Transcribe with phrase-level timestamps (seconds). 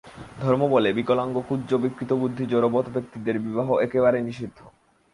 [0.39, 4.59] ধর্ম বলে, বিকলাঙ্গ কুব্জ বিকৃতবুদ্ধি জড়বৎ ব্যক্তিদের বিবাহ একেবারে নিষিদ্ধ।